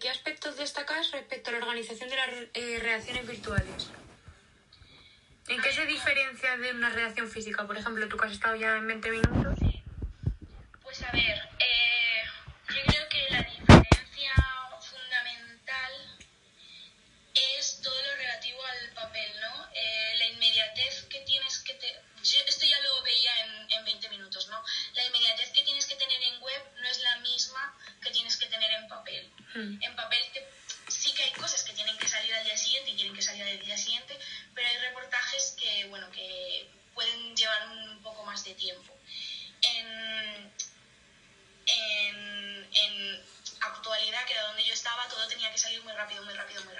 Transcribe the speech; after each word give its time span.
¿Qué 0.00 0.08
aspectos 0.10 0.56
destacas 0.56 1.10
respecto 1.10 1.50
a 1.50 1.54
la 1.54 1.58
organización 1.58 2.08
de 2.08 2.16
las 2.16 2.28
eh, 2.54 2.78
redacciones 2.80 3.26
virtuales? 3.26 3.90
¿En 5.48 5.60
qué 5.60 5.72
se 5.72 5.86
diferencia 5.86 6.56
de 6.56 6.72
una 6.72 6.90
redacción 6.90 7.28
física? 7.28 7.66
Por 7.66 7.76
ejemplo, 7.76 8.06
tú 8.06 8.16
que 8.16 8.26
has 8.26 8.32
estado 8.32 8.54
ya 8.54 8.76
en 8.76 8.86
20 8.86 9.10
minutos. 9.10 9.58
Pues 10.82 11.02
a 11.02 11.10
ver, 11.10 11.38
eh, 11.58 12.22
yo 12.68 12.82
creo 12.86 13.08
que 13.08 13.26
la 13.30 13.42
diferencia 13.42 14.34
fundamental 14.80 15.92
es 17.56 17.80
todo 17.82 18.00
lo 18.00 18.16
relativo 18.16 18.64
al 18.64 18.90
papel, 18.94 19.32
¿no? 19.40 19.68
Eh, 19.74 20.14
la 20.18 20.26
inmediatez 20.26 21.06
que 21.10 21.20
tienes 21.22 21.58
que... 21.60 21.74
Te... 21.74 21.86
Yo 22.22 22.38
esto 22.46 22.66
ya 22.66 22.78
lo 22.82 23.02
veía 23.02 23.30
en 23.78 23.84
20 23.84 24.08
minutos, 24.10 24.48
¿no? 24.48 24.62
La 24.94 25.04
inmediatez 25.04 25.50
que 25.50 25.62
tienes 25.64 25.86
que 25.86 25.96
tener 25.96 26.22
en 26.22 26.40
web 26.42 26.62
no 26.80 26.88
es 26.88 27.00
la 27.00 27.16
misma 27.18 27.74
que 28.02 28.10
tienes 28.10 28.36
que 28.36 28.46
tener 28.46 28.70
en 28.72 28.88
Hmm. 29.58 29.76
En 29.82 29.96
papel 29.96 30.22
sí 30.86 31.12
que 31.14 31.24
hay 31.24 31.32
cosas 31.32 31.64
que 31.64 31.72
tienen 31.72 31.98
que 31.98 32.06
salir 32.06 32.32
al 32.32 32.44
día 32.44 32.56
siguiente 32.56 32.92
y 32.92 32.94
tienen 32.94 33.12
que 33.12 33.22
salir 33.22 33.42
al 33.42 33.58
día 33.58 33.76
siguiente, 33.76 34.16
pero 34.54 34.68
hay 34.68 34.78
reportajes 34.78 35.56
que, 35.58 35.84
bueno, 35.86 36.08
que 36.12 36.70
pueden 36.94 37.34
llevar 37.34 37.68
un 37.70 38.00
poco 38.00 38.24
más 38.24 38.44
de 38.44 38.54
tiempo. 38.54 38.94
En, 39.62 40.52
en, 41.66 42.68
en 42.72 43.24
actualidad, 43.60 44.24
que 44.26 44.34
era 44.34 44.46
donde 44.46 44.62
yo 44.62 44.72
estaba, 44.72 45.08
todo 45.08 45.26
tenía 45.26 45.50
que 45.50 45.58
salir 45.58 45.82
muy 45.82 45.92
rápido, 45.92 46.22
muy 46.22 46.34
rápido, 46.34 46.64
muy 46.64 46.74
rápido. 46.74 46.77